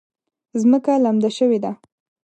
[0.61, 1.71] ځمکه لمده شوې ده